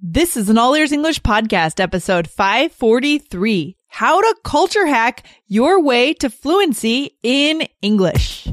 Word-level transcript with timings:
This 0.00 0.36
is 0.36 0.48
an 0.48 0.58
All 0.58 0.74
Ears 0.74 0.92
English 0.92 1.22
podcast, 1.22 1.80
episode 1.80 2.28
543 2.28 3.76
How 3.88 4.20
to 4.20 4.36
Culture 4.44 4.86
Hack 4.86 5.26
Your 5.48 5.82
Way 5.82 6.14
to 6.14 6.30
Fluency 6.30 7.18
in 7.24 7.66
English. 7.82 8.46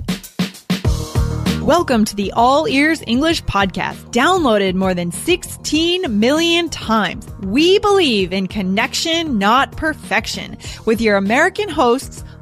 Welcome 1.61 2.03
to 2.05 2.15
the 2.15 2.31
All 2.31 2.67
Ears 2.67 3.03
English 3.05 3.43
podcast, 3.43 4.09
downloaded 4.09 4.73
more 4.73 4.95
than 4.95 5.11
16 5.11 6.19
million 6.19 6.67
times. 6.69 7.27
We 7.41 7.77
believe 7.77 8.33
in 8.33 8.47
connection, 8.47 9.37
not 9.37 9.71
perfection, 9.77 10.57
with 10.87 10.99
your 10.99 11.15
American 11.15 11.69
hosts, 11.69 12.23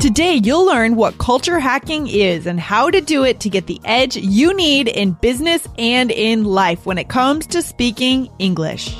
Today, 0.00 0.36
you'll 0.36 0.64
learn 0.64 0.96
what 0.96 1.18
culture 1.18 1.58
hacking 1.58 2.06
is 2.06 2.46
and 2.46 2.58
how 2.58 2.88
to 2.88 3.02
do 3.02 3.22
it 3.22 3.38
to 3.40 3.50
get 3.50 3.66
the 3.66 3.78
edge 3.84 4.16
you 4.16 4.54
need 4.54 4.88
in 4.88 5.12
business 5.12 5.68
and 5.76 6.10
in 6.10 6.44
life 6.44 6.86
when 6.86 6.96
it 6.96 7.10
comes 7.10 7.46
to 7.48 7.60
speaking 7.60 8.30
English. 8.38 8.96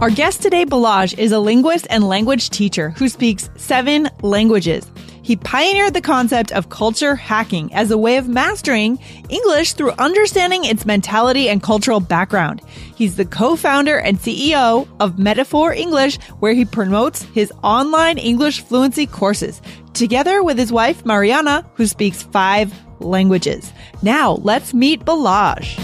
Our 0.00 0.08
guest 0.08 0.40
today, 0.40 0.64
Balazs, 0.64 1.18
is 1.18 1.30
a 1.30 1.38
linguist 1.38 1.86
and 1.90 2.08
language 2.08 2.48
teacher 2.48 2.88
who 2.88 3.06
speaks 3.06 3.50
seven 3.56 4.08
languages. 4.22 4.90
He 5.30 5.36
pioneered 5.36 5.94
the 5.94 6.00
concept 6.00 6.50
of 6.50 6.70
culture 6.70 7.14
hacking 7.14 7.72
as 7.72 7.92
a 7.92 7.96
way 7.96 8.16
of 8.16 8.26
mastering 8.26 8.98
English 9.28 9.74
through 9.74 9.92
understanding 9.92 10.64
its 10.64 10.84
mentality 10.84 11.48
and 11.48 11.62
cultural 11.62 12.00
background. 12.00 12.62
He's 12.96 13.14
the 13.14 13.24
co-founder 13.24 13.96
and 13.96 14.18
CEO 14.18 14.88
of 14.98 15.20
Metaphor 15.20 15.72
English, 15.72 16.18
where 16.40 16.52
he 16.52 16.64
promotes 16.64 17.22
his 17.22 17.52
online 17.62 18.18
English 18.18 18.62
fluency 18.62 19.06
courses, 19.06 19.62
together 19.92 20.42
with 20.42 20.58
his 20.58 20.72
wife, 20.72 21.06
Mariana, 21.06 21.64
who 21.74 21.86
speaks 21.86 22.24
five 22.24 22.74
languages. 22.98 23.72
Now, 24.02 24.32
let's 24.32 24.74
meet 24.74 25.04
Balazs. 25.04 25.76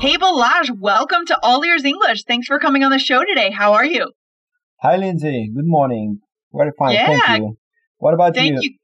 Hey, 0.00 0.16
Balazs, 0.16 0.76
welcome 0.80 1.26
to 1.26 1.38
All 1.44 1.64
Ears 1.64 1.84
English. 1.84 2.24
Thanks 2.24 2.48
for 2.48 2.58
coming 2.58 2.82
on 2.82 2.90
the 2.90 2.98
show 2.98 3.24
today. 3.24 3.52
How 3.52 3.74
are 3.74 3.84
you? 3.84 4.10
Hi, 4.80 4.96
Lindsay. 4.96 5.48
Good 5.54 5.68
morning. 5.68 6.22
Very 6.52 6.72
fine. 6.78 6.94
Yeah. 6.94 7.06
Thank 7.06 7.42
you. 7.42 7.56
What 7.98 8.14
about 8.14 8.34
Thank 8.34 8.62
you. 8.62 8.74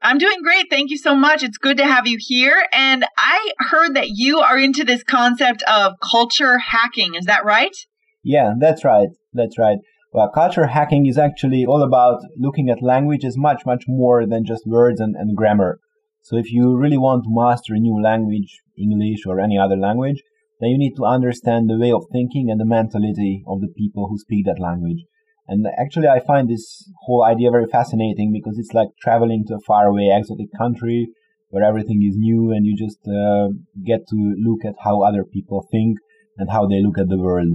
I'm 0.00 0.18
doing 0.18 0.42
great. 0.42 0.66
Thank 0.70 0.90
you 0.90 0.98
so 0.98 1.14
much. 1.14 1.42
It's 1.42 1.58
good 1.58 1.76
to 1.78 1.86
have 1.86 2.06
you 2.06 2.18
here. 2.20 2.64
And 2.72 3.04
I 3.16 3.52
heard 3.58 3.94
that 3.96 4.10
you 4.10 4.38
are 4.38 4.58
into 4.58 4.84
this 4.84 5.02
concept 5.02 5.62
of 5.64 5.94
culture 6.00 6.58
hacking. 6.58 7.14
Is 7.14 7.26
that 7.26 7.44
right? 7.44 7.74
Yeah, 8.22 8.52
that's 8.58 8.84
right. 8.84 9.08
That's 9.32 9.58
right. 9.58 9.78
Well, 10.12 10.30
culture 10.30 10.66
hacking 10.66 11.06
is 11.06 11.18
actually 11.18 11.66
all 11.66 11.82
about 11.82 12.20
looking 12.36 12.70
at 12.70 12.82
language 12.82 13.24
as 13.24 13.36
much, 13.36 13.62
much 13.66 13.84
more 13.88 14.24
than 14.26 14.44
just 14.44 14.66
words 14.66 15.00
and, 15.00 15.16
and 15.16 15.36
grammar. 15.36 15.80
So 16.22 16.36
if 16.36 16.52
you 16.52 16.76
really 16.76 16.98
want 16.98 17.24
to 17.24 17.30
master 17.30 17.74
a 17.74 17.78
new 17.78 18.00
language, 18.00 18.60
English 18.78 19.26
or 19.26 19.40
any 19.40 19.58
other 19.58 19.76
language, 19.76 20.22
then 20.60 20.70
you 20.70 20.78
need 20.78 20.94
to 20.96 21.04
understand 21.04 21.68
the 21.68 21.78
way 21.78 21.92
of 21.92 22.06
thinking 22.12 22.50
and 22.50 22.60
the 22.60 22.64
mentality 22.64 23.42
of 23.46 23.60
the 23.60 23.72
people 23.76 24.08
who 24.08 24.18
speak 24.18 24.46
that 24.46 24.60
language. 24.60 25.04
And 25.48 25.66
actually, 25.78 26.08
I 26.08 26.20
find 26.20 26.48
this 26.48 26.90
whole 27.06 27.24
idea 27.24 27.50
very 27.50 27.66
fascinating 27.66 28.32
because 28.32 28.58
it's 28.58 28.74
like 28.74 28.88
traveling 29.00 29.44
to 29.48 29.54
a 29.54 29.60
faraway 29.66 30.14
exotic 30.14 30.48
country 30.56 31.08
where 31.48 31.64
everything 31.64 32.02
is 32.06 32.16
new 32.16 32.52
and 32.52 32.66
you 32.66 32.76
just 32.76 32.98
uh, 33.08 33.48
get 33.84 34.06
to 34.08 34.34
look 34.38 34.64
at 34.66 34.74
how 34.84 35.02
other 35.02 35.24
people 35.24 35.66
think 35.72 35.96
and 36.36 36.50
how 36.50 36.66
they 36.66 36.82
look 36.82 36.98
at 36.98 37.08
the 37.08 37.18
world. 37.18 37.48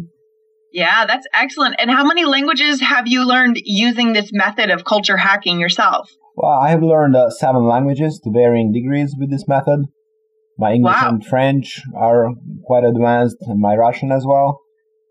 Yeah, 0.71 1.05
that's 1.05 1.27
excellent. 1.33 1.75
And 1.77 1.91
how 1.91 2.03
many 2.03 2.25
languages 2.25 2.81
have 2.81 3.07
you 3.07 3.27
learned 3.27 3.57
using 3.63 4.13
this 4.13 4.31
method 4.33 4.71
of 4.71 4.83
culture 4.85 5.17
hacking 5.17 5.59
yourself? 5.59 6.09
Well, 6.35 6.59
I 6.59 6.69
have 6.69 6.81
learned 6.81 7.15
uh, 7.15 7.29
seven 7.29 7.67
languages 7.67 8.19
to 8.23 8.31
varying 8.31 8.73
degrees 8.73 9.15
with 9.17 9.29
this 9.29 9.47
method. 9.47 9.85
My 10.57 10.73
English 10.73 10.95
Wow. 10.99 11.09
and 11.09 11.25
French 11.25 11.81
are 11.95 12.29
quite 12.65 12.83
advanced, 12.83 13.37
and 13.41 13.59
my 13.59 13.75
Russian 13.75 14.11
as 14.11 14.25
well, 14.25 14.59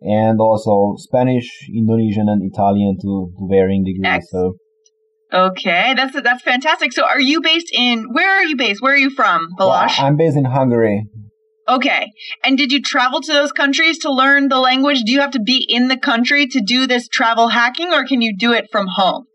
and 0.05 0.41
also 0.41 0.95
Spanish, 0.97 1.49
Indonesian, 1.75 2.29
and 2.29 2.43
Italian 2.43 2.97
to, 3.01 3.33
to 3.39 3.49
varying 3.49 3.85
degrees. 3.85 4.27
So, 4.31 4.55
Okay, 5.33 5.95
that's 5.97 6.21
that's 6.21 6.43
fantastic. 6.43 6.93
So, 6.93 7.05
are 7.05 7.21
you 7.21 7.41
based 7.41 7.71
in? 7.73 8.05
Where 8.13 8.31
are 8.31 8.45
you 8.45 8.55
based? 8.55 8.83
Where 8.83 8.93
are 8.93 8.99
you 8.99 9.09
from, 9.11 9.49
well, 9.59 9.71
I'm 9.71 10.17
based 10.17 10.37
in 10.37 10.45
Hungary. 10.45 11.07
Okay. 11.69 12.11
And 12.45 12.59
did 12.59 12.73
you 12.73 12.83
travel 12.83 13.21
to 13.21 13.33
those 13.33 13.53
countries 13.53 13.99
to 14.01 14.13
learn 14.13 14.49
the 14.49 14.59
language? 14.59 15.03
Do 15.05 15.13
you 15.13 15.21
have 15.21 15.31
to 15.31 15.41
be 15.41 15.65
in 15.69 15.89
the 15.89 15.97
country 15.97 16.47
to 16.49 16.61
do 16.61 16.87
this 16.87 17.09
travel 17.09 17.49
hacking 17.49 17.93
or 17.93 18.05
can 18.05 18.21
you 18.21 18.37
do 18.37 18.53
it 18.53 18.69
from 18.71 18.87
home? 18.97 19.27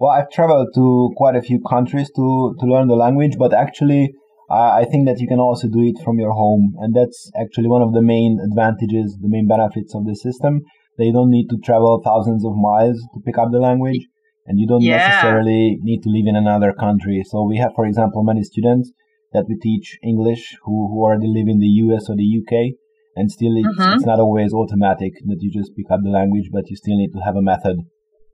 Well, 0.00 0.10
I've 0.10 0.30
traveled 0.30 0.68
to 0.74 1.10
quite 1.16 1.36
a 1.36 1.42
few 1.42 1.60
countries 1.60 2.10
to, 2.16 2.56
to 2.58 2.66
learn 2.66 2.88
the 2.88 2.96
language, 2.96 3.36
but 3.38 3.54
actually, 3.54 4.14
I 4.52 4.84
think 4.84 5.06
that 5.08 5.18
you 5.18 5.26
can 5.26 5.40
also 5.40 5.66
do 5.68 5.80
it 5.80 6.02
from 6.04 6.18
your 6.18 6.32
home. 6.32 6.74
And 6.80 6.94
that's 6.94 7.30
actually 7.40 7.68
one 7.68 7.80
of 7.82 7.92
the 7.94 8.02
main 8.02 8.38
advantages, 8.44 9.16
the 9.20 9.28
main 9.28 9.48
benefits 9.48 9.94
of 9.94 10.04
the 10.04 10.14
system. 10.14 10.60
They 10.98 11.10
don't 11.10 11.30
need 11.30 11.48
to 11.48 11.58
travel 11.64 12.02
thousands 12.04 12.44
of 12.44 12.52
miles 12.54 13.00
to 13.14 13.20
pick 13.24 13.38
up 13.38 13.48
the 13.50 13.58
language, 13.58 14.06
and 14.46 14.60
you 14.60 14.66
don't 14.66 14.82
Yeah. 14.82 14.98
necessarily 14.98 15.78
need 15.80 16.02
to 16.02 16.10
live 16.10 16.26
in 16.26 16.36
another 16.36 16.72
country. 16.72 17.22
So 17.24 17.42
we 17.44 17.56
have, 17.58 17.72
for 17.74 17.86
example, 17.86 18.22
many 18.22 18.42
students 18.42 18.92
that 19.32 19.46
we 19.48 19.56
teach 19.56 19.98
English 20.02 20.58
who, 20.64 20.88
who 20.88 21.02
already 21.02 21.28
live 21.28 21.48
in 21.48 21.58
the 21.58 21.72
US 21.84 22.10
or 22.10 22.16
the 22.16 22.30
UK, 22.40 22.74
and 23.16 23.30
still 23.30 23.56
it's, 23.56 23.78
Mhm. 23.78 23.94
it's 23.94 24.04
not 24.04 24.20
always 24.20 24.52
automatic 24.52 25.14
that 25.28 25.40
you 25.40 25.50
just 25.50 25.74
pick 25.74 25.90
up 25.90 26.00
the 26.02 26.10
language, 26.10 26.50
but 26.52 26.68
you 26.68 26.76
still 26.76 26.98
need 26.98 27.12
to 27.12 27.20
have 27.20 27.36
a 27.36 27.42
method 27.42 27.76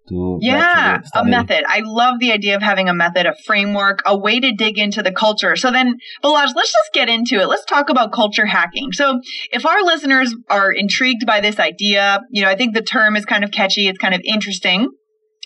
to 0.09 0.39
Yeah, 0.41 1.01
a 1.15 1.25
method. 1.25 1.65
I 1.67 1.83
love 1.85 2.19
the 2.19 2.33
idea 2.33 2.57
of 2.57 2.63
having 2.63 2.89
a 2.89 2.95
method, 2.95 3.27
a 3.27 3.35
framework, 3.45 4.01
a 4.07 4.17
way 4.17 4.41
to 4.41 4.53
dig 4.53 4.79
into 4.79 5.03
the 5.03 5.13
culture. 5.13 5.57
So 5.57 5.71
then, 5.71 5.97
Balazs, 6.23 6.55
let's 6.55 6.73
just 6.73 6.93
get 6.93 7.09
into 7.09 7.41
it. 7.41 7.47
Let's 7.47 7.65
talk 7.65 7.91
about 7.91 8.13
culture 8.13 8.47
hacking. 8.47 8.93
So 8.93 9.21
if 9.53 9.67
our 9.67 9.83
listeners 9.83 10.35
are 10.49 10.73
intrigued 10.73 11.27
by 11.27 11.41
this 11.41 11.59
idea, 11.59 12.21
you 12.31 12.43
know, 12.43 12.49
I 12.49 12.57
think 12.57 12.75
the 12.75 12.83
term 12.83 13.17
is 13.17 13.25
kind 13.25 13.45
of 13.45 13.51
catchy. 13.51 13.89
It's 13.89 13.99
kind 13.99 14.15
of 14.15 14.21
interesting. 14.25 14.89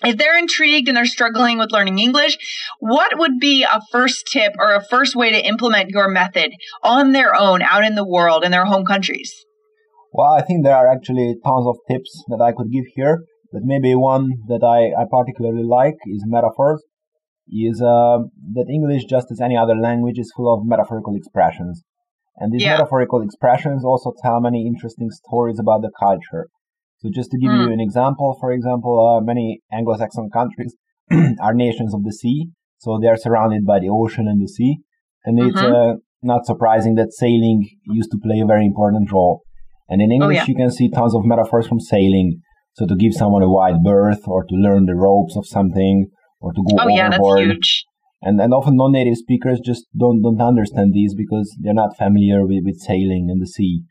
If 0.03 0.17
they're 0.17 0.37
intrigued 0.37 0.87
and 0.87 0.97
they're 0.97 1.05
struggling 1.05 1.57
with 1.57 1.71
learning 1.71 1.99
English, 1.99 2.37
what 2.79 3.17
would 3.17 3.39
be 3.39 3.63
a 3.63 3.79
first 3.91 4.27
tip 4.31 4.53
or 4.59 4.73
a 4.73 4.83
first 4.83 5.15
way 5.15 5.31
to 5.31 5.47
implement 5.47 5.91
your 5.91 6.09
method 6.09 6.51
on 6.83 7.13
their 7.13 7.33
own 7.35 7.61
out 7.61 7.85
in 7.85 7.95
the 7.95 8.05
world 8.05 8.43
in 8.43 8.51
their 8.51 8.65
home 8.65 8.85
countries? 8.85 9.45
Well, 10.11 10.31
I 10.31 10.41
think 10.41 10.63
there 10.63 10.75
are 10.75 10.91
actually 10.91 11.35
tons 11.43 11.67
of 11.67 11.77
tips 11.89 12.23
that 12.27 12.41
I 12.41 12.51
could 12.51 12.71
give 12.71 12.85
here, 12.95 13.23
but 13.53 13.61
maybe 13.63 13.93
one 13.95 14.25
that 14.47 14.63
I, 14.63 14.79
I 15.01 15.05
particularly 15.09 15.63
like 15.63 15.95
is 16.07 16.23
metaphors. 16.25 16.83
Is 17.47 17.81
uh, 17.81 18.19
that 18.55 18.67
English, 18.69 19.03
just 19.03 19.27
as 19.29 19.41
any 19.41 19.57
other 19.57 19.75
language, 19.75 20.17
is 20.17 20.31
full 20.35 20.49
of 20.53 20.65
metaphorical 20.65 21.13
expressions, 21.15 21.83
and 22.37 22.53
these 22.53 22.63
Yeah. 22.63 22.77
metaphorical 22.77 23.21
expressions 23.21 23.83
also 23.83 24.13
tell 24.23 24.39
many 24.39 24.65
interesting 24.65 25.09
stories 25.11 25.59
about 25.59 25.81
the 25.81 25.91
culture. 26.05 26.47
So, 26.99 27.09
just 27.17 27.31
to 27.31 27.37
give 27.37 27.51
Mm. 27.51 27.59
you 27.59 27.69
an 27.77 27.81
example, 27.81 28.37
for 28.39 28.49
example, 28.53 28.93
uh, 29.07 29.19
many 29.31 29.59
Anglo-Saxon 29.73 30.29
countries 30.39 30.73
are 31.45 31.53
nations 31.53 31.93
of 31.93 32.03
the 32.05 32.13
sea, 32.13 32.37
so 32.77 32.97
they 32.97 33.09
are 33.13 33.17
surrounded 33.25 33.65
by 33.65 33.79
the 33.81 33.89
ocean 33.89 34.25
and 34.29 34.41
the 34.41 34.47
sea, 34.47 34.71
and 35.25 35.37
it's 35.37 35.61
Mhm. 35.61 35.73
uh, 35.73 35.93
not 36.21 36.45
surprising 36.45 36.95
that 36.95 37.11
sailing 37.23 37.59
used 37.99 38.11
to 38.11 38.17
play 38.25 38.39
a 38.39 38.45
very 38.53 38.65
important 38.65 39.11
role. 39.11 39.41
And 39.89 40.01
in 40.01 40.11
English, 40.13 40.37
Oh, 40.37 40.41
yeah. 40.43 40.51
you 40.51 40.55
can 40.55 40.71
see 40.71 40.89
tons 40.89 41.13
of 41.13 41.25
metaphors 41.25 41.67
from 41.67 41.81
sailing. 41.81 42.29
So 42.73 42.85
to 42.87 42.95
give 42.95 43.13
someone 43.13 43.43
a 43.43 43.49
wide 43.49 43.83
berth, 43.83 44.27
or 44.27 44.43
to 44.45 44.55
learn 44.55 44.85
the 44.85 44.95
ropes 44.95 45.35
of 45.37 45.45
something, 45.45 46.07
or 46.39 46.53
to 46.53 46.63
go 46.63 46.79
Oh, 46.79 46.87
yeah, 46.87 47.09
that's 47.09 47.17
overboard. 47.17 47.39
huge. 47.39 47.85
And 48.21 48.39
and 48.41 48.53
often 48.53 48.75
non-native 48.77 49.17
speakers 49.17 49.59
just 49.59 49.85
don't 49.97 50.21
don't 50.21 50.41
understand 50.41 50.93
these 50.93 51.13
because 51.13 51.55
they're 51.61 51.73
not 51.73 51.97
familiar 51.97 52.45
with, 52.45 52.63
with 52.65 52.77
sailing 52.79 53.27
and 53.29 53.41
the 53.41 53.47
sea. 53.47 53.83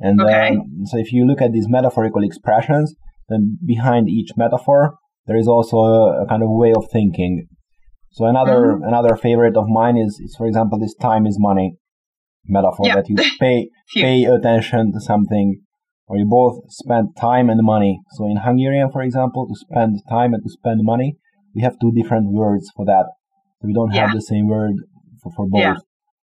And 0.00 0.20
Okay. 0.20 0.50
um, 0.50 0.84
so 0.84 0.98
if 0.98 1.12
you 1.12 1.26
look 1.26 1.40
at 1.40 1.52
these 1.52 1.68
metaphorical 1.68 2.22
expressions, 2.22 2.94
then 3.28 3.58
behind 3.64 4.08
each 4.08 4.30
metaphor 4.36 4.94
there 5.26 5.36
is 5.36 5.48
also 5.48 5.76
a, 5.78 6.22
a 6.22 6.26
kind 6.26 6.42
of 6.42 6.48
way 6.50 6.72
of 6.74 6.86
thinking. 6.90 7.48
So 8.12 8.24
another 8.26 8.76
Mm-hmm. 8.76 8.84
another 8.88 9.16
favorite 9.16 9.56
of 9.56 9.66
mine 9.68 9.96
is, 9.96 10.20
is 10.24 10.34
for 10.36 10.46
example 10.46 10.78
this 10.78 10.94
time 10.94 11.26
is 11.26 11.36
money 11.38 11.76
metaphor 12.46 12.86
Yeah. 12.86 12.94
that 12.96 13.08
you 13.08 13.16
pay 13.40 13.68
pay 13.94 14.24
attention 14.24 14.92
to 14.92 15.00
something 15.00 15.60
or 16.08 16.16
you 16.16 16.26
both 16.26 16.62
spend 16.68 17.16
time 17.20 17.50
and 17.50 17.60
money. 17.62 18.00
So 18.12 18.26
in 18.26 18.38
Hungarian, 18.38 18.90
for 18.90 19.02
example, 19.02 19.46
to 19.46 19.54
spend 19.54 20.00
time 20.08 20.34
and 20.34 20.42
to 20.42 20.50
spend 20.50 20.80
money, 20.82 21.16
we 21.54 21.62
have 21.62 21.78
two 21.80 21.92
different 21.92 22.32
words 22.32 22.70
for 22.74 22.84
that. 22.86 23.06
So 23.60 23.66
we 23.66 23.74
don't 23.74 23.90
have 23.90 24.12
the 24.12 24.22
same 24.22 24.48
word 24.48 24.74
for, 25.22 25.32
for 25.36 25.46
both. 25.48 25.60
Yeah. 25.60 25.76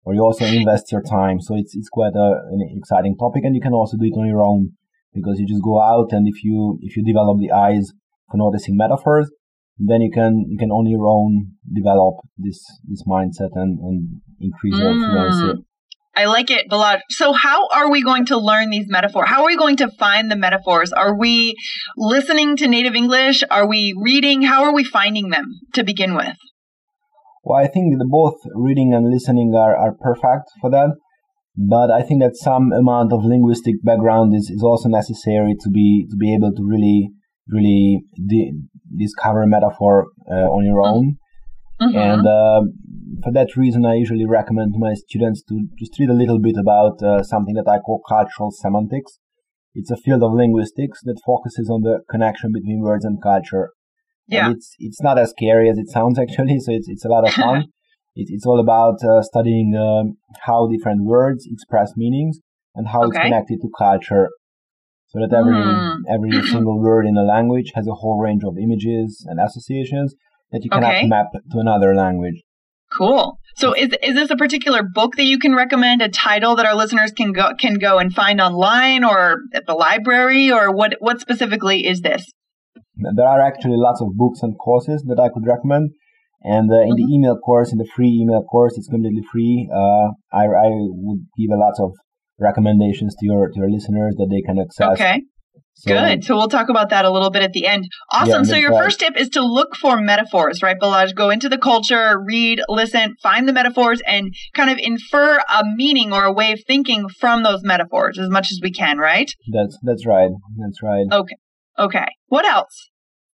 or 0.04 0.14
you 0.14 0.22
also 0.22 0.46
invest 0.46 0.92
your 0.92 1.02
time. 1.02 1.42
So 1.42 1.56
it's 1.56 1.76
it's 1.76 1.90
quite 1.90 2.16
a, 2.16 2.28
an 2.52 2.62
exciting 2.78 3.16
topic, 3.18 3.44
and 3.44 3.56
you 3.56 3.62
can 3.62 3.74
also 3.74 3.98
do 3.98 4.06
it 4.06 4.18
on 4.18 4.28
your 4.28 4.42
own 4.42 4.72
because 5.14 5.40
you 5.40 5.48
just 5.48 5.64
go 5.64 5.82
out 5.82 6.12
and 6.12 6.28
if 6.28 6.44
you 6.44 6.78
if 6.82 6.96
you 6.96 7.04
develop 7.04 7.40
the 7.40 7.52
eyes 7.52 7.92
for 8.30 8.38
noticing 8.38 8.78
metaphors, 8.78 9.30
then 9.78 10.02
you 10.02 10.12
can 10.12 10.46
you 10.48 10.58
can 10.58 10.72
on 10.72 10.86
your 10.88 11.08
own 11.08 11.52
develop 11.74 12.16
this 12.38 12.64
this 12.86 13.04
mindset 13.08 13.52
and, 13.54 13.80
and 13.80 14.22
increase 14.40 14.78
your 14.78 14.94
mm. 14.94 15.04
fluency. 15.10 15.65
I 16.16 16.26
like 16.26 16.50
it, 16.50 16.70
Balazs. 16.70 17.02
So, 17.10 17.34
how 17.34 17.68
are 17.70 17.92
we 17.92 18.02
going 18.02 18.26
to 18.28 18.38
learn 18.38 18.70
these 18.70 18.86
metaphors? 18.88 19.28
How 19.28 19.44
are 19.44 19.48
we 19.48 19.58
going 19.58 19.78
to 19.78 19.90
find 20.00 20.32
the 20.32 20.36
metaphors? 20.36 20.94
Are 20.94 21.18
we 21.18 21.56
listening 21.98 22.56
to 22.58 22.68
native 22.68 22.96
English? 22.96 23.44
Are 23.52 23.68
we 23.68 23.94
reading? 24.02 24.44
How 24.44 24.64
are 24.64 24.74
we 24.74 24.84
finding 24.84 25.30
them 25.30 25.46
to 25.74 25.84
begin 25.84 26.16
with? 26.16 26.38
Well, 27.44 27.64
I 27.64 27.68
think 27.68 27.98
the 27.98 28.08
both 28.10 28.36
reading 28.54 28.94
and 28.94 29.12
listening 29.12 29.54
are, 29.56 29.76
are 29.76 29.94
perfect 29.94 30.50
for 30.62 30.70
that. 30.72 30.96
But 31.58 31.92
I 31.92 32.02
think 32.02 32.22
that 32.22 32.36
some 32.36 32.72
amount 32.74 33.14
of 33.14 33.24
linguistic 33.24 33.76
background 33.84 34.34
is, 34.36 34.50
is 34.50 34.64
also 34.64 34.90
necessary 34.90 35.56
to 35.62 35.70
be 35.70 36.06
to 36.10 36.18
be 36.18 36.34
able 36.34 36.52
to 36.52 36.64
really 36.64 37.12
really 37.48 38.02
di- 38.28 38.52
discover 38.98 39.44
a 39.44 39.48
metaphor 39.48 40.08
uh, 40.30 40.48
on 40.50 40.66
your 40.66 40.82
own. 40.86 41.18
Mm-hmm. 41.82 41.98
And 41.98 42.28
uh, 42.28 42.62
for 43.24 43.32
that 43.34 43.56
reason, 43.56 43.86
I 43.86 43.96
usually 43.96 44.26
recommend 44.26 44.76
my 44.78 44.94
students 44.94 45.44
to 45.50 45.68
just 45.78 45.98
read 46.00 46.10
a 46.10 46.14
little 46.14 46.40
bit 46.40 46.56
about 46.60 47.02
uh, 47.02 47.24
something 47.24 47.56
that 47.56 47.70
I 47.70 47.80
call 47.80 48.02
cultural 48.08 48.52
semantics. 48.52 49.20
It's 49.74 49.92
a 49.92 49.98
field 49.98 50.24
of 50.24 50.34
linguistics 50.34 51.02
that 51.04 51.22
focuses 51.26 51.70
on 51.70 51.82
the 51.82 52.00
connection 52.10 52.52
between 52.54 52.82
words 52.82 53.04
and 53.04 53.22
culture. 53.22 53.72
Yeah. 54.28 54.48
And 54.48 54.56
it's 54.56 54.76
it's 54.80 55.02
not 55.02 55.20
as 55.20 55.32
scary 55.32 55.70
as 55.70 55.78
it 55.78 55.90
sounds 55.90 56.18
actually, 56.24 56.60
so 56.60 56.72
it's 56.72 56.88
it's 56.90 57.06
a 57.06 57.10
lot 57.10 57.28
of 57.28 57.34
fun. 57.34 57.66
it, 58.16 58.28
it's 58.30 58.46
all 58.46 58.60
about 58.60 59.04
uh, 59.04 59.22
studying 59.22 59.76
um, 59.76 60.18
how 60.46 60.68
different 60.68 61.04
words 61.04 61.46
express 61.50 61.94
meanings 61.96 62.40
and 62.74 62.88
how 62.88 63.04
okay. 63.04 63.18
it's 63.18 63.24
connected 63.24 63.60
to 63.62 63.70
culture. 63.78 64.30
So 65.08 65.20
that 65.20 65.36
every 65.36 65.54
mm. 65.54 65.98
every 66.10 66.48
single 66.54 66.82
word 66.82 67.06
in 67.06 67.18
a 67.18 67.24
language 67.24 67.72
has 67.76 67.88
a 67.88 67.94
whole 67.94 68.20
range 68.20 68.44
of 68.44 68.58
images 68.58 69.26
and 69.30 69.40
associations 69.40 70.16
that 70.52 70.64
you 70.64 70.70
cannot 70.70 70.96
okay. 70.96 71.08
map 71.08 71.28
to 71.34 71.60
another 71.60 71.94
language. 71.94 72.45
Cool. 72.98 73.40
So 73.58 73.74
is 73.74 73.90
is 74.04 74.16
this 74.16 74.30
a 74.30 74.36
particular 74.36 74.84
book 74.84 75.16
that 75.16 75.24
you 75.24 75.40
can 75.40 75.56
recommend, 75.56 76.02
a 76.02 76.10
title 76.10 76.56
that 76.58 76.66
our 76.66 76.76
listeners 76.76 77.12
can 77.12 77.32
go 77.32 77.52
can 77.60 77.76
go 77.76 77.98
and 78.00 78.14
find 78.14 78.42
online 78.42 79.04
or 79.04 79.38
at 79.54 79.66
the 79.66 79.74
library 79.74 80.52
or 80.52 80.72
what 80.72 80.96
what 81.00 81.20
specifically 81.22 81.86
is 81.86 82.02
this? 82.02 82.32
There 82.98 83.28
are 83.28 83.42
actually 83.42 83.78
lots 83.78 84.02
of 84.02 84.10
books 84.16 84.40
and 84.42 84.58
courses 84.58 85.04
that 85.08 85.20
I 85.20 85.30
could 85.30 85.46
recommend. 85.46 85.92
And 86.42 86.72
uh, 86.72 86.76
in 86.76 86.90
mm-hmm. 86.90 86.96
the 86.96 87.14
email 87.14 87.38
course, 87.38 87.72
in 87.72 87.80
the 87.80 87.90
free 87.96 88.20
email 88.22 88.44
course, 88.44 88.78
it's 88.78 88.88
completely 88.88 89.24
free. 89.32 89.68
Uh, 89.74 90.14
I, 90.32 90.46
I 90.46 90.70
would 90.70 91.26
give 91.40 91.50
a 91.52 91.58
lot 91.58 91.74
of 91.80 91.92
recommendations 92.40 93.16
to 93.16 93.26
your 93.26 93.50
to 93.50 93.58
your 93.58 93.70
listeners 93.70 94.16
that 94.18 94.28
they 94.30 94.42
can 94.42 94.60
access. 94.60 95.00
Okay. 95.00 95.22
So, 95.78 95.94
Good. 95.94 96.24
So 96.24 96.36
we'll 96.36 96.48
talk 96.48 96.70
about 96.70 96.90
that 96.90 97.06
a 97.06 97.12
little 97.12 97.30
bit 97.30 97.44
at 97.44 97.52
the 97.52 97.68
end. 97.68 97.86
Awesome. 98.10 98.44
Yeah, 98.44 98.50
so 98.50 98.56
your 98.56 98.72
first 98.72 99.00
tip 99.00 99.18
is 99.18 99.30
to 99.30 99.42
look 99.42 99.76
for 99.76 99.98
metaphors, 99.98 100.64
right, 100.64 100.78
Balazs? 100.80 101.14
Go 101.14 101.30
into 101.30 101.50
the 101.50 101.58
culture, 101.58 102.18
read, 102.18 102.62
listen, 102.70 103.16
find 103.22 103.48
the 103.48 103.54
metaphors, 103.54 104.02
and 104.08 104.34
kind 104.54 104.70
of 104.70 104.80
infer 104.82 105.38
a 105.38 105.64
meaning 105.76 106.14
or 106.14 106.24
a 106.24 106.32
way 106.32 106.54
of 106.54 106.62
thinking 106.66 107.08
from 107.20 107.44
those 107.44 107.62
metaphors 107.64 108.18
as 108.18 108.30
much 108.30 108.52
as 108.52 108.60
we 108.64 108.72
can, 108.72 108.98
right? 108.98 109.30
That's 109.52 109.78
that's 109.84 110.06
right. 110.06 110.32
That's 110.58 110.82
right. 110.82 111.06
Okay. 111.12 111.36
Okay. 111.78 112.08
What 112.28 112.46
else? 112.46 112.90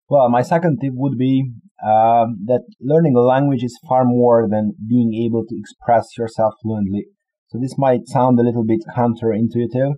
Well, 0.09 0.29
my 0.29 0.41
second 0.41 0.79
tip 0.81 0.93
would 0.95 1.17
be 1.17 1.51
uh, 1.83 2.25
that 2.45 2.63
learning 2.81 3.15
a 3.15 3.21
language 3.21 3.63
is 3.63 3.77
far 3.87 4.05
more 4.05 4.47
than 4.49 4.73
being 4.87 5.13
able 5.13 5.43
to 5.45 5.55
express 5.57 6.17
yourself 6.17 6.53
fluently. 6.63 7.05
So 7.49 7.59
this 7.59 7.77
might 7.77 8.01
sound 8.05 8.39
a 8.39 8.43
little 8.43 8.65
bit 8.65 8.79
counterintuitive, 8.95 9.93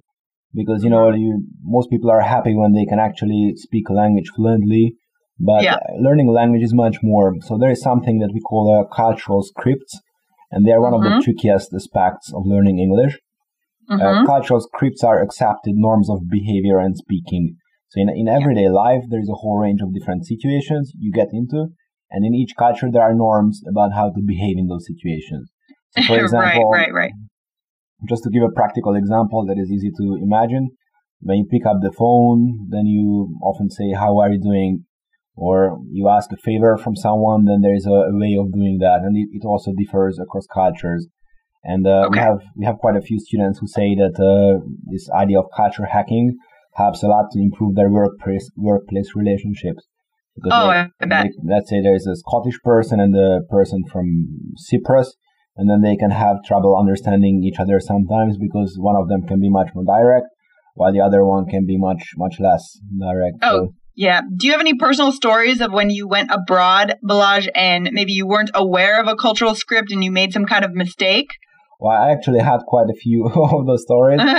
because 0.53 0.83
you 0.83 0.89
know 0.89 1.11
you 1.11 1.43
most 1.63 1.89
people 1.89 2.11
are 2.11 2.21
happy 2.21 2.55
when 2.55 2.73
they 2.73 2.85
can 2.85 2.99
actually 2.99 3.53
speak 3.55 3.89
a 3.89 3.93
language 3.93 4.29
fluently 4.35 4.95
but 5.39 5.63
yeah. 5.63 5.77
learning 5.99 6.27
a 6.27 6.31
language 6.31 6.63
is 6.63 6.73
much 6.73 6.97
more 7.01 7.33
so 7.41 7.57
there 7.57 7.71
is 7.71 7.81
something 7.81 8.19
that 8.19 8.31
we 8.33 8.39
call 8.41 8.65
a 8.79 8.95
cultural 8.95 9.41
scripts 9.43 9.99
and 10.51 10.65
they 10.65 10.71
are 10.71 10.81
one 10.81 10.93
mm-hmm. 10.93 11.03
of 11.03 11.03
the 11.03 11.09
mm-hmm. 11.09 11.23
trickiest 11.23 11.73
aspects 11.73 12.31
of 12.33 12.43
learning 12.45 12.79
english 12.79 13.17
uh, 13.89 13.95
mm-hmm. 13.95 14.23
uh, 14.23 14.25
cultural 14.25 14.61
scripts 14.61 15.03
are 15.03 15.21
accepted 15.21 15.73
norms 15.75 16.09
of 16.09 16.29
behavior 16.29 16.79
and 16.79 16.97
speaking 16.97 17.55
so 17.89 18.01
in, 18.01 18.09
in 18.09 18.27
everyday 18.27 18.69
life 18.69 19.03
there 19.09 19.21
is 19.21 19.29
a 19.29 19.39
whole 19.41 19.57
range 19.57 19.81
of 19.81 19.93
different 19.93 20.25
situations 20.25 20.91
you 20.97 21.11
get 21.11 21.29
into 21.31 21.67
and 22.09 22.25
in 22.25 22.35
each 22.35 22.51
culture 22.57 22.89
there 22.91 23.03
are 23.03 23.15
norms 23.15 23.61
about 23.67 23.93
how 23.93 24.09
to 24.09 24.21
behave 24.25 24.57
in 24.57 24.67
those 24.67 24.85
situations 24.85 25.49
so 25.91 26.03
for 26.03 26.19
example 26.23 26.69
right 26.69 26.91
right 26.91 26.93
right 26.93 27.11
just 28.07 28.23
to 28.23 28.29
give 28.29 28.43
a 28.43 28.51
practical 28.51 28.95
example 28.95 29.45
that 29.45 29.57
is 29.57 29.71
easy 29.71 29.91
to 29.97 30.17
imagine, 30.21 30.69
when 31.21 31.37
you 31.37 31.45
pick 31.49 31.65
up 31.65 31.77
the 31.81 31.91
phone, 31.91 32.67
then 32.69 32.85
you 32.85 33.37
often 33.43 33.69
say, 33.69 33.93
How 33.93 34.19
are 34.19 34.31
you 34.31 34.39
doing? 34.39 34.85
Or 35.35 35.79
you 35.89 36.09
ask 36.09 36.31
a 36.31 36.37
favor 36.37 36.77
from 36.77 36.95
someone, 36.95 37.45
then 37.45 37.61
there 37.61 37.73
is 37.73 37.85
a, 37.85 37.89
a 37.89 38.13
way 38.13 38.35
of 38.39 38.51
doing 38.51 38.79
that. 38.81 39.01
And 39.03 39.15
it, 39.15 39.29
it 39.31 39.45
also 39.45 39.71
differs 39.77 40.19
across 40.19 40.45
cultures. 40.53 41.07
And 41.63 41.87
uh, 41.87 42.07
okay. 42.07 42.09
we 42.11 42.17
have 42.17 42.39
we 42.57 42.65
have 42.65 42.77
quite 42.79 42.95
a 42.95 43.01
few 43.01 43.19
students 43.19 43.59
who 43.59 43.67
say 43.67 43.95
that 43.95 44.17
uh, 44.17 44.65
this 44.91 45.09
idea 45.11 45.39
of 45.39 45.45
culture 45.55 45.85
hacking 45.85 46.37
helps 46.73 47.03
a 47.03 47.07
lot 47.07 47.25
to 47.31 47.39
improve 47.39 47.75
their 47.75 47.89
workplace 47.89 48.49
workplace 48.57 49.11
relationships. 49.15 49.85
Because 50.35 50.51
oh, 50.53 50.67
they, 50.69 51.05
I 51.05 51.05
bet. 51.05 51.25
They, 51.25 51.53
let's 51.53 51.69
say 51.69 51.81
there's 51.81 52.07
a 52.07 52.15
Scottish 52.15 52.59
person 52.63 52.99
and 52.99 53.15
a 53.15 53.41
person 53.49 53.83
from 53.91 54.27
Cyprus 54.57 55.15
and 55.57 55.69
then 55.69 55.81
they 55.81 55.95
can 55.95 56.11
have 56.11 56.43
trouble 56.45 56.77
understanding 56.79 57.43
each 57.43 57.59
other 57.59 57.79
sometimes 57.79 58.37
because 58.37 58.75
one 58.77 58.95
of 58.95 59.09
them 59.09 59.23
can 59.27 59.39
be 59.39 59.49
much 59.49 59.69
more 59.75 59.83
direct 59.83 60.27
while 60.75 60.93
the 60.93 61.01
other 61.01 61.25
one 61.25 61.45
can 61.45 61.65
be 61.65 61.77
much 61.77 62.11
much 62.17 62.35
less 62.39 62.79
direct. 62.99 63.37
Oh 63.41 63.49
so, 63.49 63.73
yeah. 63.95 64.21
Do 64.35 64.47
you 64.47 64.53
have 64.53 64.61
any 64.61 64.75
personal 64.75 65.11
stories 65.11 65.61
of 65.61 65.71
when 65.71 65.89
you 65.89 66.07
went 66.07 66.31
abroad 66.31 66.95
Balazs 67.07 67.49
and 67.53 67.89
maybe 67.91 68.13
you 68.13 68.25
weren't 68.25 68.51
aware 68.53 69.01
of 69.01 69.07
a 69.07 69.15
cultural 69.15 69.55
script 69.55 69.91
and 69.91 70.03
you 70.03 70.11
made 70.11 70.33
some 70.33 70.45
kind 70.45 70.63
of 70.63 70.73
mistake? 70.73 71.27
Well 71.79 71.97
i 71.97 72.11
actually 72.11 72.39
had 72.39 72.59
quite 72.67 72.87
a 72.89 72.97
few 72.97 73.25
of 73.35 73.65
those 73.65 73.83
stories. 73.83 74.21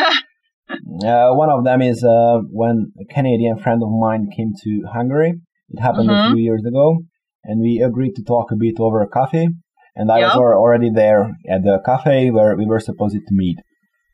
Uh, 1.05 1.29
one 1.32 1.50
of 1.50 1.65
them 1.65 1.82
is 1.82 2.03
uh, 2.03 2.38
when 2.50 2.93
a 2.99 3.05
canadian 3.12 3.58
friend 3.58 3.82
of 3.82 3.91
mine 3.91 4.31
came 4.35 4.53
to 4.62 4.82
hungary. 4.91 5.35
It 5.69 5.82
happened 5.82 6.08
mm-hmm. 6.08 6.32
a 6.32 6.35
few 6.35 6.43
years 6.43 6.65
ago 6.65 7.03
and 7.44 7.61
we 7.61 7.82
agreed 7.85 8.15
to 8.15 8.23
talk 8.23 8.50
a 8.50 8.56
bit 8.56 8.76
over 8.79 9.03
a 9.03 9.08
coffee 9.08 9.49
and 9.94 10.11
I 10.11 10.21
was 10.21 10.37
already 10.37 10.91
there 10.91 11.31
at 11.49 11.62
the 11.62 11.81
cafe 11.85 12.31
where 12.31 12.56
we 12.56 12.67
were 12.67 12.81
supposed 12.81 13.15
to 13.15 13.35
meet. 13.35 13.59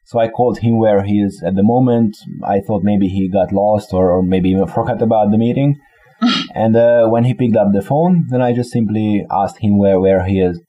So 0.04 0.19
I 0.19 0.28
called 0.28 0.58
him 0.58 0.78
where 0.78 1.02
he 1.04 1.20
is 1.20 1.42
at 1.46 1.54
the 1.54 1.62
moment. 1.62 2.16
I 2.42 2.61
thought 2.61 2.82
maybe 2.82 3.08
he 3.08 3.28
got 3.28 3.52
lost 3.52 3.92
or, 3.92 4.11
or 4.11 4.23
maybe 4.23 4.49
even 4.50 4.66
forgot 4.66 5.02
about 5.02 5.30
the 5.30 5.38
meeting. 5.38 5.78
and 6.54 6.75
uh, 6.75 7.06
when 7.08 7.25
he 7.25 7.35
picked 7.35 7.56
up 7.56 7.68
the 7.73 7.82
phone, 7.82 8.26
then 8.30 8.40
I 8.40 8.52
just 8.52 8.70
simply 8.70 9.25
asked 9.30 9.58
him 9.61 9.78
where, 9.78 10.00
where 10.00 10.25
he 10.25 10.40
is. 10.40 10.61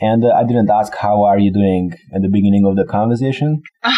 And 0.00 0.24
uh, 0.24 0.28
I 0.28 0.44
didn't 0.44 0.70
ask 0.70 0.96
how 0.96 1.24
are 1.24 1.38
you 1.38 1.52
doing 1.52 1.92
at 2.14 2.22
the 2.22 2.30
beginning 2.30 2.64
of 2.66 2.76
the 2.76 2.86
conversation. 2.90 3.62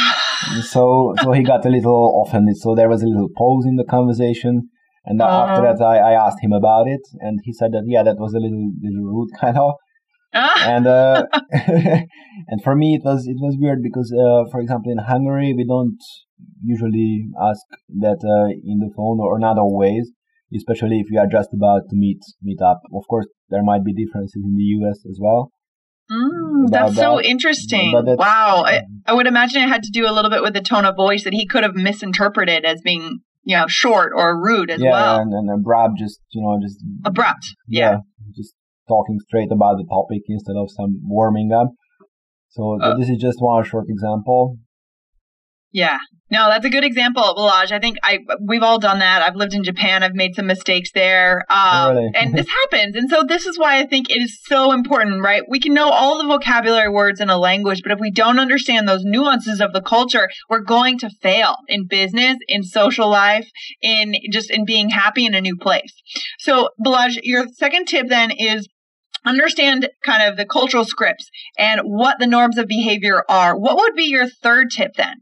so 0.63 1.15
so 1.23 1.33
he 1.33 1.45
got 1.45 1.65
a 1.65 1.71
little 1.71 2.25
offended. 2.27 2.57
So 2.57 2.75
there 2.75 2.89
was 2.89 3.03
a 3.03 3.07
little 3.07 3.29
pause 3.37 3.65
in 3.65 3.77
the 3.77 3.85
conversation. 3.85 4.69
And 5.05 5.23
uh-huh. 5.23 5.47
after 5.47 5.63
that, 5.63 5.85
I, 5.85 6.13
I 6.13 6.27
asked 6.27 6.39
him 6.43 6.53
about 6.53 6.87
it, 6.87 7.01
and 7.19 7.41
he 7.43 7.53
said 7.53 7.73
that 7.73 7.85
yeah, 7.87 8.05
that 8.05 8.19
was 8.19 8.35
a 8.35 8.39
little 8.39 8.71
little 8.83 9.05
rude, 9.05 9.31
kind 9.41 9.59
of. 9.59 9.75
And 10.33 10.87
uh, 10.87 11.27
and 11.53 12.63
for 12.63 12.75
me 12.75 12.95
it 12.95 13.05
was 13.05 13.27
it 13.27 13.37
was 13.41 13.57
weird 13.59 13.83
because 13.83 14.13
uh, 14.13 14.49
for 14.51 14.61
example 14.61 14.91
in 14.91 14.99
Hungary 14.99 15.55
we 15.57 15.65
don't 15.65 15.99
usually 16.65 17.29
ask 17.41 17.63
that 18.01 18.21
uh, 18.25 18.49
in 18.65 18.79
the 18.79 18.91
phone 18.97 19.19
or 19.21 19.39
not 19.39 19.59
always 19.59 20.11
especially 20.55 21.01
if 21.01 21.07
you 21.11 21.19
are 21.19 21.27
just 21.27 21.49
about 21.55 21.83
to 21.91 21.97
meet 21.97 22.21
meet 22.43 22.61
up. 22.61 22.81
Of 22.95 23.05
course 23.09 23.27
there 23.49 23.63
might 23.63 23.85
be 23.85 23.93
differences 23.93 24.43
in 24.45 24.55
the 24.57 24.87
US 24.87 24.99
as 25.09 25.19
well. 25.21 25.51
Mm, 26.11 26.71
that's 26.71 26.95
that. 26.95 27.01
so 27.01 27.21
interesting. 27.23 27.93
Wow. 27.95 28.65
I, 28.67 28.83
I 29.07 29.15
would 29.15 29.27
imagine 29.27 29.63
it 29.63 29.69
had 29.69 29.85
to 29.85 29.91
do 29.91 30.07
a 30.07 30.13
little 30.13 30.31
bit 30.31 30.43
with 30.43 30.53
the 30.53 30.61
tone 30.61 30.85
of 30.85 30.97
voice 30.97 31.25
that 31.25 31.33
he 31.33 31.47
could 31.47 31.63
have 31.63 31.75
misinterpreted 31.75 32.65
as 32.65 32.81
being 32.83 33.21
you 33.45 33.57
know 33.57 33.67
short 33.67 34.13
or 34.15 34.41
rude 34.41 34.71
as 34.71 34.81
yeah, 34.81 34.91
well. 34.91 35.21
and, 35.21 35.33
and 35.33 35.51
abrupt 35.51 35.99
just 35.99 36.21
you 36.31 36.43
know 36.43 36.59
just 36.63 36.79
abrupt 37.05 37.57
yeah, 37.67 37.91
yeah 37.91 37.97
just 38.37 38.55
talking 38.93 39.17
straight 39.25 39.49
about 39.49 39.81
the 39.81 39.89
topic 39.89 40.23
instead 40.29 40.57
of 40.61 40.69
some 40.69 41.01
warming 41.09 41.51
up. 41.57 41.73
So 42.51 42.77
uh, 42.77 42.99
this 42.99 43.09
is 43.09 43.17
just 43.17 43.41
one 43.41 43.65
short 43.65 43.87
example. 43.89 44.59
Yeah. 45.73 45.99
No, 46.31 46.49
that's 46.49 46.65
a 46.65 46.71
good 46.71 46.85
example, 46.85 47.23
Balazs. 47.37 47.73
I 47.73 47.79
think 47.79 47.99
I 48.03 48.21
we've 48.41 48.63
all 48.63 48.79
done 48.79 49.01
that. 49.01 49.21
I've 49.21 49.37
lived 49.37 49.53
in 49.53 49.65
Japan. 49.65 50.03
I've 50.03 50.15
made 50.15 50.35
some 50.35 50.47
mistakes 50.47 50.91
there. 50.95 51.45
Um, 51.51 51.95
really? 51.95 52.11
and 52.15 52.35
this 52.35 52.47
happens. 52.63 52.97
And 52.97 53.11
so 53.11 53.23
this 53.23 53.47
is 53.47 53.59
why 53.59 53.79
I 53.79 53.87
think 53.87 54.09
it 54.09 54.23
is 54.23 54.39
so 54.45 54.73
important, 54.73 55.23
right? 55.23 55.43
We 55.49 55.61
can 55.61 55.75
know 55.75 55.91
all 55.91 56.17
the 56.17 56.27
vocabulary 56.29 56.89
words 56.89 57.21
in 57.21 57.29
a 57.29 57.39
language, 57.39 57.81
but 57.83 57.93
if 57.93 58.01
we 58.01 58.11
don't 58.11 58.39
understand 58.39 58.89
those 58.89 59.03
nuances 59.05 59.61
of 59.61 59.75
the 59.75 59.83
culture, 59.83 60.29
we're 60.49 60.61
going 60.61 60.99
to 61.01 61.11
fail 61.21 61.57
in 61.69 61.87
business, 61.87 62.39
in 62.49 62.63
social 62.63 63.11
life, 63.11 63.49
in 63.83 64.15
just 64.31 64.51
in 64.51 64.65
being 64.65 64.89
happy 64.89 65.27
in 65.27 65.35
a 65.35 65.41
new 65.41 65.57
place. 65.57 65.93
So, 66.39 66.71
Balazs, 66.85 67.19
your 67.23 67.47
second 67.49 67.89
tip 67.89 68.09
then 68.09 68.31
is 68.31 68.69
understand 69.25 69.89
kind 70.05 70.29
of 70.29 70.37
the 70.37 70.47
cultural 70.47 70.85
scripts 70.85 71.31
and 71.59 71.81
what 71.83 72.19
the 72.19 72.27
norms 72.27 72.59
of 72.59 72.67
behavior 72.67 73.25
are, 73.29 73.59
what 73.59 73.77
would 73.77 73.95
be 73.95 74.05
your 74.05 74.27
third 74.27 74.71
tip 74.71 74.93
then 74.97 75.17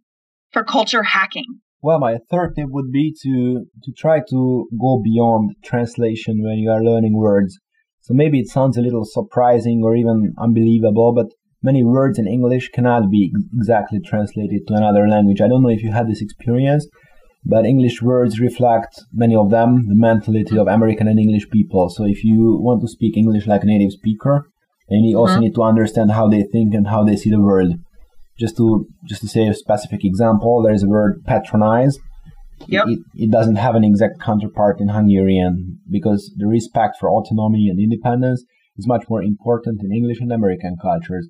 for 0.53 0.65
culture 0.65 1.03
hacking? 1.03 1.61
Well, 1.83 1.99
my 1.99 2.19
third 2.31 2.55
tip 2.57 2.67
would 2.69 2.93
be 2.93 3.15
to, 3.23 3.67
to 3.85 3.93
try 3.97 4.21
to 4.29 4.69
go 4.79 5.01
beyond 5.03 5.57
translation 5.65 6.43
when 6.43 6.59
you 6.59 6.71
are 6.71 6.83
learning 6.83 7.17
words. 7.17 7.59
So 8.03 8.13
maybe 8.15 8.41
it 8.41 8.49
sounds 8.49 8.77
a 8.77 8.83
little 8.83 9.05
surprising 9.05 9.83
or 9.85 9.97
even 9.97 10.35
unbelievable, 10.39 11.15
but 11.15 11.29
many 11.63 11.85
words 11.85 12.19
in 12.19 12.27
English 12.27 12.71
cannot 12.71 13.11
be 13.11 13.33
exactly 13.57 14.01
translated 14.05 14.67
to 14.67 14.75
another 14.75 15.09
language. 15.09 15.41
I 15.41 15.49
don't 15.49 15.63
know 15.63 15.71
if 15.71 15.83
you 15.83 15.93
had 15.93 16.09
this 16.09 16.23
experience, 16.23 16.87
but 17.45 17.65
English 17.65 18.03
words 18.03 18.39
reflect 18.39 19.03
many 19.13 19.35
of 19.35 19.51
them 19.51 19.87
the 19.89 19.95
mentality 19.95 20.59
of 20.59 20.67
American 20.67 21.09
and 21.09 21.19
English 21.19 21.49
people. 21.51 21.89
So 21.89 22.05
if 22.05 22.23
you 22.25 22.59
want 22.61 22.83
to 22.83 22.89
speak 22.89 23.17
English 23.17 23.47
like 23.47 23.63
a 23.63 23.67
native 23.67 23.93
speaker, 23.93 24.47
then 24.89 25.05
you 25.05 25.17
also 25.17 25.35
mm-hmm. 25.35 25.43
need 25.45 25.55
to 25.55 25.63
understand 25.63 26.13
how 26.13 26.29
they 26.29 26.43
think 26.43 26.75
and 26.75 26.89
how 26.89 27.05
they 27.05 27.17
see 27.17 27.31
the 27.31 27.41
world. 27.41 27.75
Just 28.39 28.57
to 28.57 28.87
just 29.07 29.21
to 29.23 29.29
say 29.29 29.47
a 29.47 29.55
specific 29.55 30.05
example, 30.05 30.63
there's 30.63 30.83
a 30.83 30.89
word 30.89 31.23
patronize. 31.27 31.99
Yep. 32.67 32.89
It, 32.89 32.99
it 33.15 33.31
doesn't 33.31 33.57
have 33.57 33.75
an 33.75 33.85
exact 33.85 34.21
counterpart 34.21 34.81
in 34.81 34.89
Hungarian 34.89 35.79
because 35.91 36.31
the 36.37 36.47
respect 36.47 36.97
for 37.01 37.09
autonomy 37.09 37.69
and 37.69 37.81
independence 37.81 38.45
is 38.77 38.87
much 38.87 39.05
more 39.09 39.23
important 39.23 39.81
in 39.83 39.93
English 39.93 40.21
and 40.21 40.33
American 40.33 40.77
cultures. 40.81 41.29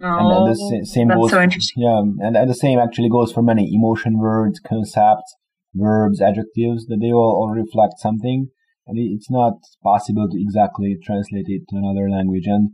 Oh, 0.00 0.44
and, 0.44 0.46
the 0.46 0.86
same 0.86 1.08
that's 1.08 1.20
goes, 1.20 1.30
so 1.30 1.40
interesting. 1.40 1.82
Yeah, 1.82 2.00
and, 2.26 2.36
and 2.36 2.50
the 2.50 2.54
same 2.54 2.78
actually 2.78 3.08
goes 3.08 3.32
for 3.32 3.42
many 3.42 3.74
emotion 3.74 4.18
words, 4.18 4.60
concepts, 4.60 5.36
verbs, 5.74 6.20
adjectives 6.20 6.86
that 6.86 6.98
they 7.00 7.12
all, 7.12 7.32
all 7.40 7.54
reflect 7.54 7.94
something, 7.98 8.48
and 8.86 8.98
it's 8.98 9.30
not 9.30 9.54
possible 9.82 10.28
to 10.28 10.40
exactly 10.40 10.96
translate 11.02 11.46
it 11.48 11.62
to 11.70 11.76
another 11.76 12.10
language. 12.10 12.46
And 12.46 12.70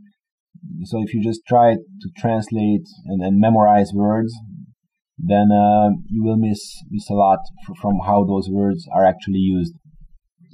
so, 0.83 1.01
if 1.01 1.13
you 1.13 1.23
just 1.23 1.41
try 1.47 1.75
to 1.75 2.09
translate 2.17 2.87
and, 3.05 3.21
and 3.21 3.39
memorize 3.39 3.91
words, 3.93 4.33
then 5.17 5.51
uh, 5.51 5.91
you 6.09 6.23
will 6.23 6.37
miss 6.37 6.83
miss 6.89 7.09
a 7.09 7.13
lot 7.13 7.39
from 7.81 7.99
how 8.05 8.25
those 8.25 8.49
words 8.49 8.85
are 8.93 9.05
actually 9.05 9.39
used. 9.39 9.73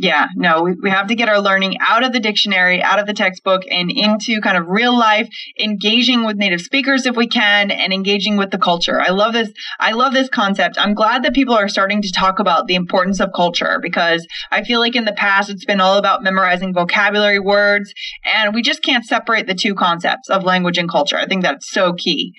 Yeah, 0.01 0.27
no, 0.33 0.61
we, 0.61 0.75
we 0.81 0.89
have 0.89 1.07
to 1.07 1.15
get 1.15 1.27
our 1.27 1.41
learning 1.41 1.75
out 1.85 2.05
of 2.05 2.13
the 2.13 2.21
dictionary, 2.21 2.81
out 2.81 2.99
of 2.99 3.05
the 3.05 3.13
textbook, 3.13 3.63
and 3.69 3.91
into 3.91 4.39
kind 4.39 4.57
of 4.57 4.65
real 4.67 4.97
life, 4.97 5.27
engaging 5.59 6.23
with 6.23 6.37
native 6.37 6.61
speakers 6.61 7.05
if 7.05 7.17
we 7.17 7.27
can, 7.27 7.69
and 7.69 7.91
engaging 7.91 8.37
with 8.37 8.49
the 8.51 8.57
culture. 8.57 9.01
I 9.01 9.09
love 9.09 9.33
this. 9.33 9.51
I 9.77 9.91
love 9.91 10.13
this 10.13 10.29
concept. 10.29 10.77
I'm 10.79 10.93
glad 10.93 11.23
that 11.23 11.33
people 11.33 11.53
are 11.53 11.67
starting 11.67 12.01
to 12.01 12.11
talk 12.13 12.39
about 12.39 12.67
the 12.67 12.75
importance 12.75 13.19
of 13.19 13.31
culture 13.35 13.77
because 13.81 14.25
I 14.49 14.63
feel 14.63 14.79
like 14.79 14.95
in 14.95 15.03
the 15.03 15.11
past 15.11 15.49
it's 15.49 15.65
been 15.65 15.81
all 15.81 15.97
about 15.97 16.23
memorizing 16.23 16.73
vocabulary 16.73 17.39
words, 17.39 17.93
and 18.23 18.55
we 18.55 18.61
just 18.61 18.81
can't 18.81 19.03
separate 19.03 19.47
the 19.47 19.53
two 19.53 19.75
concepts 19.75 20.29
of 20.29 20.45
language 20.45 20.77
and 20.77 20.89
culture. 20.89 21.17
I 21.17 21.25
think 21.25 21.43
that's 21.43 21.69
so 21.69 21.91
key. 21.91 22.33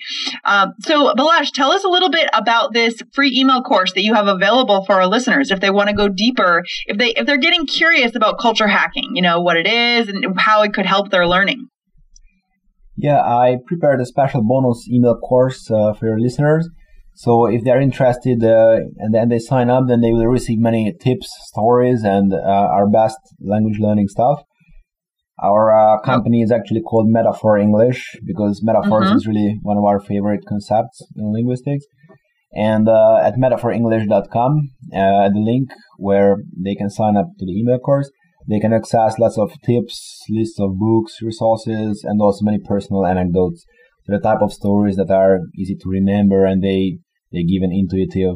Um, 0.45 0.73
so, 0.79 1.13
Balazs, 1.13 1.51
tell 1.53 1.71
us 1.71 1.83
a 1.83 1.89
little 1.89 2.09
bit 2.09 2.27
about 2.33 2.73
this 2.73 3.03
free 3.13 3.31
email 3.37 3.61
course 3.61 3.93
that 3.93 4.01
you 4.01 4.15
have 4.15 4.25
available 4.25 4.83
for 4.83 4.93
our 4.93 5.05
listeners 5.05 5.51
if 5.51 5.59
they 5.59 5.69
want 5.69 5.89
to 5.89 5.95
go 5.95 6.09
deeper, 6.09 6.63
if 6.87 6.97
they 6.97 7.09
if 7.09 7.27
they're 7.27 7.37
getting 7.37 7.50
getting 7.51 7.67
curious 7.67 8.15
about 8.15 8.39
culture 8.39 8.67
hacking, 8.67 9.11
you 9.13 9.21
know, 9.21 9.41
what 9.41 9.57
it 9.57 9.67
is 9.67 10.07
and 10.07 10.25
how 10.39 10.61
it 10.61 10.73
could 10.73 10.85
help 10.85 11.11
their 11.11 11.27
learning. 11.27 11.67
Yeah, 12.97 13.19
I 13.19 13.57
prepared 13.67 14.01
a 14.01 14.05
special 14.05 14.41
bonus 14.43 14.87
email 14.89 15.17
course 15.17 15.69
uh, 15.71 15.93
for 15.93 16.07
your 16.07 16.19
listeners. 16.19 16.69
So 17.15 17.45
if 17.45 17.63
they're 17.63 17.81
interested 17.81 18.43
uh, 18.43 18.77
and 18.97 19.13
then 19.13 19.29
they 19.29 19.39
sign 19.39 19.69
up, 19.69 19.85
then 19.87 20.01
they 20.01 20.11
will 20.11 20.27
receive 20.27 20.59
many 20.59 20.93
tips, 21.01 21.29
stories, 21.47 22.03
and 22.03 22.33
uh, 22.33 22.37
our 22.37 22.89
best 22.89 23.17
language 23.41 23.79
learning 23.79 24.07
stuff. 24.07 24.43
Our 25.43 25.71
uh, 25.71 25.99
company 26.01 26.41
is 26.41 26.51
actually 26.51 26.81
called 26.81 27.07
Metaphor 27.09 27.57
English 27.57 28.15
because 28.25 28.61
metaphors 28.63 29.07
mm-hmm. 29.07 29.17
is 29.17 29.27
really 29.27 29.57
one 29.63 29.77
of 29.77 29.83
our 29.83 29.99
favorite 29.99 30.41
concepts 30.47 31.01
in 31.15 31.33
linguistics 31.33 31.85
and 32.53 32.89
uh, 32.89 33.17
at 33.23 33.35
metaphorenglish.com, 33.35 34.69
uh, 34.93 35.29
the 35.29 35.39
link 35.39 35.69
where 35.97 36.37
they 36.57 36.75
can 36.75 36.89
sign 36.89 37.15
up 37.15 37.27
to 37.39 37.45
the 37.45 37.57
email 37.57 37.79
course, 37.79 38.09
they 38.49 38.59
can 38.59 38.73
access 38.73 39.17
lots 39.19 39.37
of 39.37 39.53
tips, 39.65 40.19
lists 40.29 40.59
of 40.59 40.77
books, 40.77 41.21
resources, 41.21 42.03
and 42.03 42.21
also 42.21 42.43
many 42.43 42.59
personal 42.59 43.05
anecdotes. 43.05 43.65
So 44.03 44.13
the 44.13 44.19
type 44.19 44.41
of 44.41 44.51
stories 44.51 44.95
that 44.95 45.11
are 45.11 45.39
easy 45.57 45.75
to 45.75 45.89
remember 45.89 46.45
and 46.45 46.61
they 46.61 46.97
they 47.31 47.43
give 47.43 47.61
an 47.61 47.71
intuitive 47.71 48.35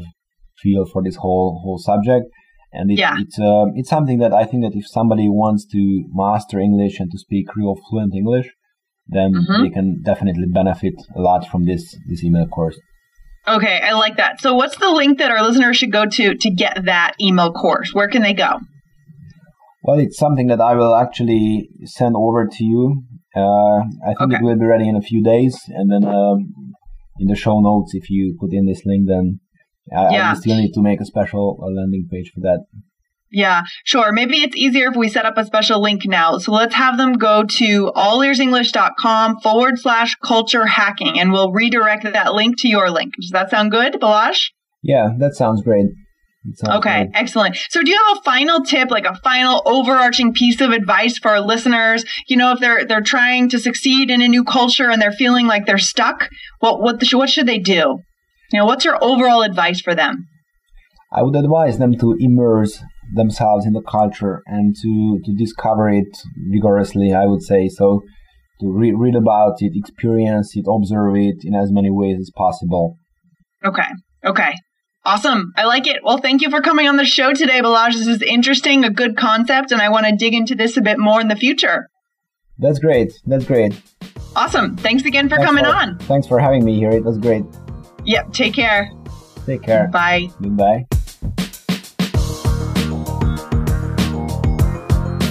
feel 0.62 0.86
for 0.86 1.04
this 1.04 1.18
whole 1.18 1.60
whole 1.64 1.78
subject. 1.78 2.26
And 2.72 2.92
it, 2.92 3.00
yeah. 3.00 3.16
it's 3.20 3.40
uh, 3.40 3.66
it's 3.74 3.90
something 3.90 4.20
that 4.20 4.34
I 4.34 4.46
think 4.46 4.64
that 4.64 4.78
if 4.78 4.88
somebody 4.88 5.28
wants 5.28 5.66
to 5.72 6.04
master 6.14 6.60
English 6.60 7.00
and 7.00 7.10
to 7.12 7.18
speak 7.18 7.56
real 7.56 7.76
fluent 7.90 8.14
English, 8.16 8.48
then 9.08 9.34
mm-hmm. 9.34 9.64
they 9.64 9.70
can 9.70 10.02
definitely 10.04 10.48
benefit 10.54 10.94
a 11.16 11.22
lot 11.22 11.48
from 11.48 11.66
this 11.66 11.96
this 12.08 12.24
email 12.24 12.48
course. 12.48 12.80
Okay, 13.48 13.80
I 13.84 13.94
like 13.94 14.18
that. 14.18 14.42
So, 14.42 14.56
what's 14.56 14.78
the 14.78 14.90
link 14.90 15.20
that 15.20 15.32
our 15.32 15.44
listeners 15.44 15.78
should 15.78 15.92
go 15.92 16.06
to 16.06 16.36
to 16.36 16.50
get 16.50 16.86
that 16.86 17.14
email 17.22 17.52
course? 17.52 17.94
Where 17.94 18.08
can 18.08 18.22
they 18.24 18.34
go? 18.34 18.60
Well, 19.84 20.00
it's 20.00 20.18
something 20.18 20.48
that 20.48 20.60
I 20.60 20.74
will 20.74 20.96
actually 20.96 21.70
send 21.84 22.16
over 22.18 22.48
to 22.48 22.64
you. 22.64 23.04
Uh, 23.36 23.82
I 23.82 24.14
think 24.18 24.34
okay. 24.34 24.38
it 24.38 24.44
will 24.44 24.58
be 24.58 24.66
ready 24.66 24.90
in 24.90 24.96
a 24.96 25.02
few 25.02 25.24
days, 25.24 25.60
and 25.68 25.92
then 25.92 26.10
um, 26.10 26.54
in 27.20 27.28
the 27.28 27.36
show 27.36 27.60
notes, 27.60 27.94
if 27.94 28.10
you 28.10 28.36
put 28.40 28.52
in 28.52 28.66
this 28.66 28.82
link, 28.86 29.08
then 29.08 29.40
I, 29.96 30.10
yeah. 30.12 30.32
I 30.32 30.34
still 30.34 30.58
need 30.58 30.74
to 30.74 30.82
make 30.82 31.00
a 31.02 31.06
special 31.06 31.58
landing 31.60 32.08
page 32.12 32.32
for 32.34 32.42
that. 32.42 32.66
Yeah, 33.36 33.64
sure. 33.84 34.14
Maybe 34.14 34.38
it's 34.38 34.56
easier 34.56 34.88
if 34.88 34.96
we 34.96 35.10
set 35.10 35.26
up 35.26 35.38
a 35.38 35.44
special 35.44 35.82
link 35.82 36.04
now. 36.06 36.38
So 36.38 36.54
let's 36.54 36.74
have 36.76 36.96
them 36.96 37.14
go 37.14 37.44
to 37.44 37.92
allearsenglish.com 37.94 39.42
forward 39.42 39.78
slash 39.78 40.16
culture 40.24 40.66
hacking 40.66 41.20
and 41.20 41.34
we'll 41.34 41.52
redirect 41.52 42.06
that 42.06 42.34
link 42.34 42.56
to 42.62 42.70
your 42.70 42.90
link. 42.90 43.14
Does 43.20 43.32
that 43.32 43.50
sound 43.50 43.72
good, 43.72 43.96
Balazs? 43.96 44.52
Yeah, 44.82 45.10
that 45.20 45.36
sounds 45.36 45.62
great. 45.62 45.88
Sounds 46.54 46.78
okay, 46.78 47.04
great. 47.04 47.12
excellent. 47.14 47.58
So 47.70 47.82
do 47.84 47.92
you 47.92 48.00
have 48.08 48.20
a 48.20 48.22
final 48.22 48.62
tip, 48.62 48.90
like 48.90 49.06
a 49.06 49.16
final 49.16 49.62
overarching 49.66 50.32
piece 50.32 50.62
of 50.62 50.72
advice 50.72 51.18
for 51.18 51.32
our 51.32 51.42
listeners? 51.42 52.06
You 52.30 52.38
know, 52.38 52.54
if 52.54 52.62
they're 52.62 52.86
they're 52.86 53.02
trying 53.02 53.50
to 53.50 53.60
succeed 53.60 54.10
in 54.10 54.22
a 54.22 54.30
new 54.30 54.46
culture 54.46 54.90
and 54.90 55.02
they're 55.02 55.12
feeling 55.12 55.46
like 55.46 55.66
they're 55.66 55.78
stuck, 55.78 56.30
what 56.60 56.82
what 56.82 57.02
the, 57.02 57.18
what 57.18 57.30
should 57.30 57.48
they 57.48 57.60
do? 57.60 58.00
You 58.54 58.60
know, 58.60 58.66
what's 58.66 58.86
your 58.86 59.04
overall 59.04 59.42
advice 59.42 59.82
for 59.82 59.94
them? 59.94 60.28
I 61.12 61.24
would 61.24 61.36
advise 61.36 61.80
them 61.80 61.98
to 61.98 62.16
immerse 62.18 62.82
themselves 63.16 63.66
in 63.66 63.74
the 63.74 63.82
culture 63.82 64.42
and 64.46 64.76
to, 64.82 65.20
to 65.24 65.34
discover 65.36 65.90
it 65.90 66.08
vigorously, 66.52 67.14
I 67.14 67.26
would 67.26 67.42
say. 67.42 67.68
So 67.68 68.02
to 68.62 68.72
re- 68.72 68.94
read 68.96 69.16
about 69.16 69.56
it, 69.60 69.74
experience 69.76 70.56
it, 70.56 70.66
observe 70.70 71.16
it 71.16 71.44
in 71.44 71.56
as 71.56 71.72
many 71.72 71.90
ways 71.92 72.18
as 72.20 72.32
possible. 72.36 72.98
Okay. 73.64 73.88
Okay. 74.24 74.54
Awesome. 75.04 75.54
I 75.56 75.66
like 75.66 75.88
it. 75.88 75.98
Well, 76.04 76.18
thank 76.18 76.42
you 76.42 76.50
for 76.50 76.62
coming 76.62 76.88
on 76.88 76.98
the 76.98 77.06
show 77.06 77.32
today, 77.32 77.62
Balazs. 77.62 77.94
This 77.94 78.08
is 78.08 78.22
interesting, 78.24 78.84
a 78.84 78.90
good 78.90 79.16
concept, 79.16 79.72
and 79.72 79.80
I 79.80 79.90
want 79.90 80.08
to 80.08 80.16
dig 80.16 80.34
into 80.34 80.56
this 80.56 80.78
a 80.78 80.82
bit 80.82 80.98
more 80.98 81.22
in 81.22 81.28
the 81.28 81.36
future. 81.36 81.88
That's 82.58 82.80
great. 82.80 83.14
That's 83.26 83.46
great. 83.46 83.80
Awesome. 84.36 84.76
Thanks 84.78 85.06
again 85.06 85.30
for 85.30 85.36
thanks 85.36 85.46
coming 85.46 85.66
for, 85.66 85.72
on. 85.72 86.00
Thanks 86.00 86.28
for 86.28 86.40
having 86.40 86.66
me 86.66 86.76
here. 86.78 86.90
It 86.90 87.04
was 87.04 87.20
great. 87.20 87.44
Yep. 88.06 88.34
Take 88.34 88.54
care. 88.54 88.90
Take 89.46 89.62
care. 89.62 89.90
Bye. 89.90 90.30
Goodbye. 90.42 90.86